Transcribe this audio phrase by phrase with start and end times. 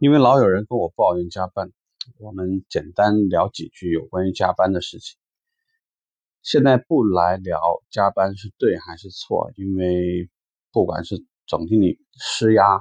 [0.00, 1.70] 因为老有人跟我抱怨加班，
[2.16, 5.18] 我们简单聊几句有关于加班的事情。
[6.40, 10.30] 现在不来聊加班是对还是错，因为
[10.72, 12.80] 不管是总经理施压，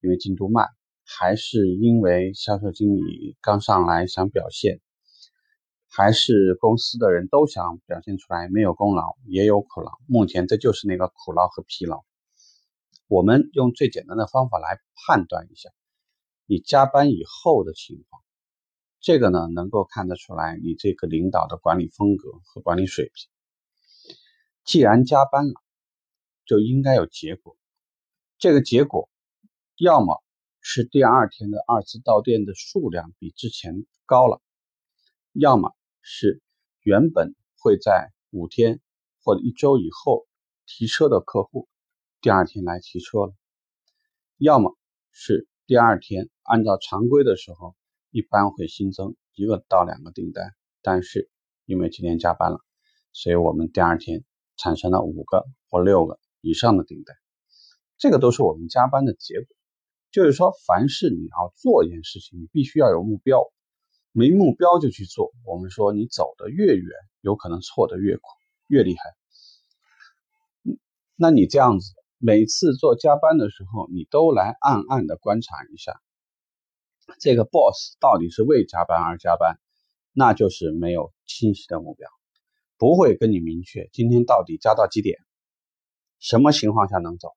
[0.00, 0.66] 因为进度慢，
[1.04, 4.80] 还是因为销售经理刚上来想表现，
[5.90, 9.92] 还是公司的人都想表现出来，没有功劳也有苦劳。
[10.08, 12.02] 目前这就是那个苦劳和疲劳。
[13.08, 15.68] 我们用最简单的方法来判断一下。
[16.48, 18.22] 你加班以后的情况，
[19.00, 23.28] 这个呢能够看得出来你这个领导的管理风格和管理水平。
[24.64, 25.54] 既然加班了，
[26.44, 27.56] 就应该有结果。
[28.38, 29.08] 这个结果，
[29.76, 30.22] 要么
[30.60, 34.40] 是第二天的二次到店的数量比之前高了，
[35.32, 36.40] 要么是
[36.80, 38.80] 原本会在五天
[39.20, 40.28] 或者一周以后
[40.64, 41.68] 提车的客户，
[42.20, 43.34] 第二天来提车了，
[44.38, 44.78] 要么
[45.10, 45.48] 是。
[45.66, 47.74] 第二天，按照常规的时候，
[48.12, 51.28] 一般会新增一个到两个订单，但是
[51.64, 52.60] 因为今天加班了，
[53.12, 54.22] 所以我们第二天
[54.56, 57.16] 产生了五个或六个以上的订单。
[57.98, 59.48] 这个都是我们加班的结果。
[60.12, 63.42] 就是说，凡是你要做一件事情，你必须要有目标，
[64.12, 65.32] 没目标就去做。
[65.44, 66.88] 我们说，你走得越远，
[67.22, 68.22] 有可能错得越快，
[68.68, 69.02] 越厉害。
[71.16, 71.92] 那你这样子。
[72.26, 76.02] 每次做加班的时候，你都来暗暗的观察一下，
[77.20, 79.60] 这个 boss 到底是为加班而加班，
[80.12, 82.10] 那就是没有清晰的目标，
[82.78, 85.20] 不会跟你明确今天到底加到几点，
[86.18, 87.28] 什么情况下能走，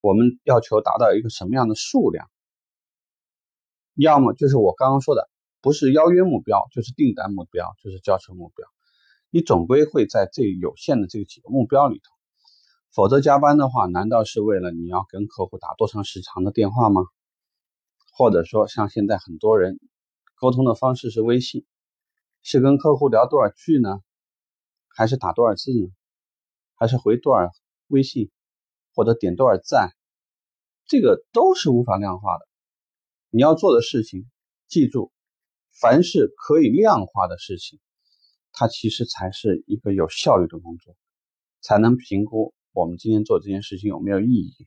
[0.00, 2.30] 我们要求达到一个什么样的数量，
[3.96, 5.28] 要么就是我刚刚说的，
[5.60, 8.66] 不是邀约目标，就是订单目标，就是交车目标，
[9.28, 12.13] 你总归会在这有限的这几个目标里头。
[12.94, 17.02] 否则加班的话，难道是为了你要跟客户打多长时长的电话吗？
[18.12, 19.80] 或者说，像现在很多人
[20.36, 21.66] 沟通的方式是微信，
[22.44, 24.00] 是跟客户聊多少句呢？
[24.86, 25.92] 还是打多少字呢？
[26.76, 27.50] 还是回多少
[27.88, 28.30] 微信，
[28.94, 29.90] 或者点多少赞？
[30.86, 32.46] 这个都是无法量化的。
[33.30, 34.30] 你要做的事情，
[34.68, 35.10] 记住，
[35.80, 37.80] 凡是可以量化的事情，
[38.52, 40.94] 它其实才是一个有效率的工作，
[41.60, 42.54] 才能评估。
[42.74, 44.66] 我们今天做这件事情有没有意义？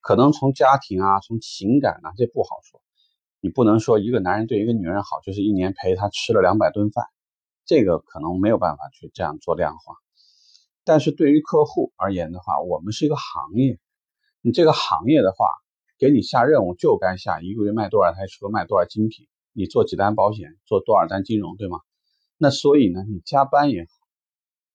[0.00, 2.80] 可能从家庭啊，从情感啊，这不好说。
[3.38, 7.04] 你不能说一个男人对一个女人好，就是一年陪她吃了两百顿饭，
[7.66, 9.94] 这个可能没有办法去这样做量化。
[10.84, 13.78] 但是对于客户而言的话，我们是一个行业，
[14.40, 15.44] 你这个行业的话，
[15.98, 21.78] 给你下任务就该下一个月卖多少台车，卖多少精品，你做几单保险，做多少单金融，对吗？
[22.38, 23.90] 那所以呢，你加班也好，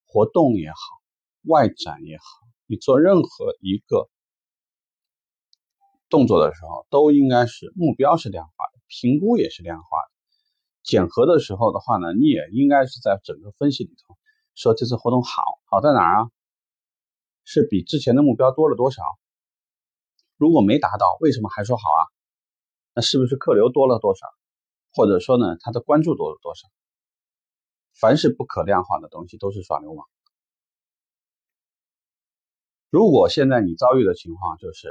[0.06, 0.97] 活动也好。
[1.48, 2.24] 外展也好，
[2.68, 4.10] 你做任何一个
[6.10, 10.12] 动作的时候，都应该是目标是量化的，评估也是量化的。
[10.84, 14.18] 检核的时候的话呢，你也应该是在整个分析里头
[14.56, 16.32] 说这次活动好，好在哪儿啊？
[17.44, 19.04] 是比之前的目标多了多少？
[20.38, 22.04] 如果没达到，为什么还说好啊？
[22.94, 24.28] 那是不是客流多了多少？
[24.94, 26.68] 或者说呢，他的关注多了多少？
[28.00, 30.06] 凡是不可量化的东西，都是耍流氓。
[32.90, 34.88] 如果现在你遭遇的情况就是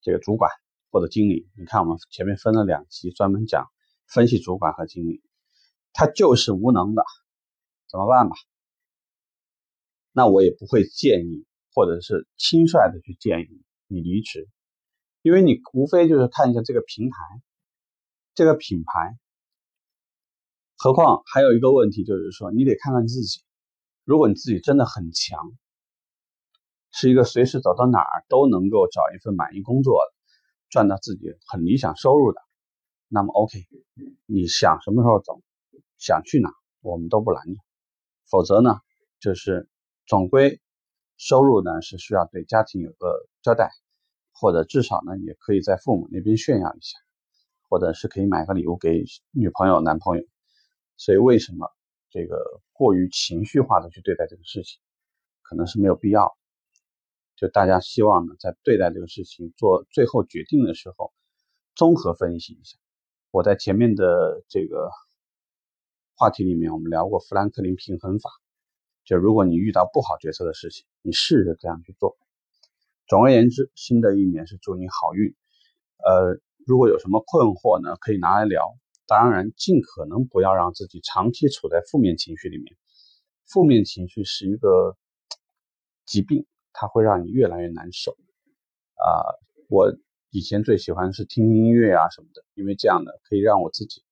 [0.00, 0.48] 这个主管
[0.90, 3.66] 或者经理，你看我们前面分了两期专门讲
[4.06, 5.20] 分析主管和经理，
[5.92, 7.02] 他就是无能的，
[7.90, 8.36] 怎么办吧？
[10.12, 14.48] 那我也不会建议或者是轻率的去建议你离职，
[15.22, 17.16] 因为你无非就是看一下这个平台、
[18.36, 19.18] 这个品牌，
[20.76, 23.42] 何况还有一个问题就是说，你得看看自己，
[24.04, 25.52] 如果你自己真的很强。
[27.00, 30.14] 是一个随时走到哪儿都能够找一份满意工作的，
[30.68, 32.40] 赚到自己很理想收入的，
[33.06, 33.56] 那么 OK，
[34.26, 35.40] 你想什么时候走，
[35.96, 36.50] 想去哪，
[36.80, 37.60] 我们都不拦着。
[38.28, 38.80] 否则呢，
[39.20, 39.68] 就是
[40.08, 40.60] 总归
[41.18, 43.70] 收入呢是需要对家庭有个交代，
[44.32, 46.98] 或者至少呢也可以在父母那边炫耀一下，
[47.68, 50.24] 或者是可以买个礼物给女朋友、男朋友。
[50.96, 51.70] 所以为什么
[52.10, 54.80] 这个过于情绪化的去对待这个事情，
[55.42, 56.36] 可能是没有必要。
[57.38, 61.12] 就大家希望呢，在对待这个事情做最后决定的时候，
[61.76, 62.76] 综合分析一下。
[63.30, 64.90] 我在前面的这个
[66.16, 68.28] 话题里面，我们聊过富兰克林平衡法。
[69.04, 72.18] 就如果你遇到不好决策的事情，你试着这样去做。
[73.06, 75.32] 总而言之，新的一年是祝你好运。
[75.98, 78.76] 呃，如果有什么困惑呢，可以拿来聊。
[79.06, 82.76] 当然，尽可能不要让自己长期处在负面情绪里面。
[83.46, 84.96] 负面情绪是一个
[86.04, 86.44] 疾病。
[86.80, 88.12] 它会让你越来越难受，
[88.94, 89.34] 啊，
[89.68, 89.92] 我
[90.30, 94.04] 以前最喜欢是听音乐啊什么的，因为这样呢可以让我自己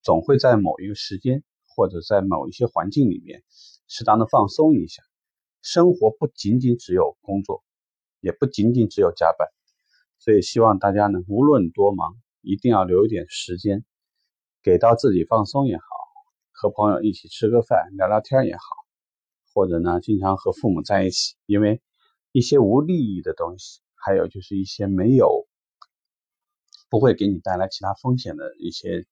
[0.00, 3.42] 总会在某一个时间或者在某一些环境里面
[3.88, 5.02] 适当的放松一下。
[5.60, 7.62] 生活不仅仅只有工作，
[8.20, 9.46] 也不仅仅只有加班，
[10.18, 13.84] 所以希望大家呢，无论多忙，一定要留一点时间
[14.62, 15.84] 给到自己放松也好，
[16.52, 18.62] 和朋友一起吃个饭聊聊天也好，
[19.52, 21.80] 或者呢，经常和父母在一起，因为
[22.32, 25.46] 一些无利益的东西，还有就是一些没有
[26.90, 29.06] 不会给你带来其他风险的一些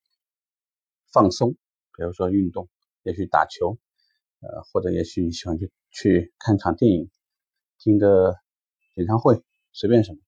[1.13, 1.53] 放松，
[1.97, 2.69] 比如说运动，
[3.03, 3.79] 也许打球。
[4.43, 7.11] 呃，或者也许你喜欢去去看场电影，
[7.79, 8.35] 听个
[8.95, 10.19] 演唱会，随便什么，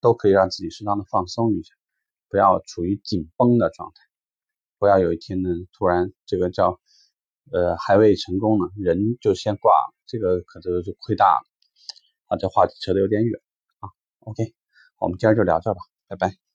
[0.00, 1.74] 都可以让自己适当的放松一下，
[2.30, 4.00] 不要处于紧绷的状态，
[4.78, 6.80] 不要有一天呢，突然这个叫
[7.52, 9.72] 呃还未成功呢，人就先挂，
[10.06, 11.42] 这个可能就亏大了。
[12.26, 13.40] 啊，这话扯得有点远
[13.80, 13.88] 啊。
[14.20, 14.54] OK，
[14.98, 16.49] 我们今天就聊这吧，拜拜。